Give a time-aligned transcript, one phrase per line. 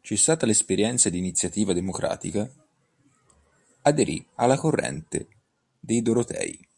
[0.00, 2.50] Cessata l'esperienza di Iniziativa democratica,
[3.82, 5.28] aderì alla corrente
[5.78, 6.68] dei dorotei.